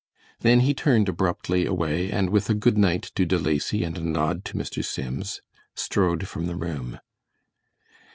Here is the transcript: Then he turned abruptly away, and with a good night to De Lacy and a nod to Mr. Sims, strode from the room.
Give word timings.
Then 0.39 0.61
he 0.61 0.73
turned 0.73 1.07
abruptly 1.09 1.67
away, 1.67 2.09
and 2.11 2.31
with 2.31 2.49
a 2.49 2.55
good 2.55 2.75
night 2.75 3.11
to 3.13 3.23
De 3.23 3.37
Lacy 3.37 3.83
and 3.83 3.99
a 3.99 4.01
nod 4.01 4.43
to 4.45 4.57
Mr. 4.57 4.83
Sims, 4.83 5.43
strode 5.75 6.27
from 6.27 6.47
the 6.47 6.55
room. 6.55 6.99